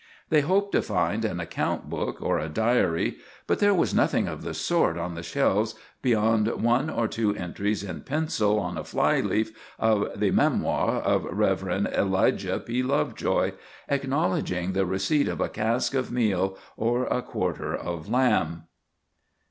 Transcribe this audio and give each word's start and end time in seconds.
They 0.29 0.41
hoped 0.41 0.71
to 0.71 0.81
find 0.81 1.23
an 1.23 1.39
account 1.39 1.87
book 1.87 2.23
or 2.23 2.39
a 2.39 2.49
diary, 2.49 3.17
but 3.45 3.59
there 3.59 3.75
was 3.75 3.93
nothing 3.93 4.27
of 4.27 4.41
the 4.41 4.55
sort 4.55 4.97
on 4.97 5.13
the 5.13 5.21
shelves 5.21 5.75
beyond 6.01 6.47
one 6.47 6.89
or 6.89 7.07
two 7.07 7.35
entries 7.35 7.83
in 7.83 8.01
pencil 8.01 8.57
on 8.59 8.79
a 8.79 8.83
fly 8.83 9.19
leaf 9.19 9.55
of 9.77 10.19
the 10.19 10.31
"Memoir 10.31 11.03
of 11.03 11.25
Rev. 11.25 11.85
Elijah 11.95 12.57
P. 12.59 12.81
Lovejoy," 12.81 13.51
acknowledging 13.89 14.73
the 14.73 14.87
receipt 14.87 15.27
of 15.27 15.39
a 15.39 15.49
cask 15.49 15.93
of 15.93 16.11
meal 16.11 16.57
or 16.77 17.05
a 17.05 17.21
quarter 17.21 17.75
of 17.75 18.09
lamb. 18.09 18.63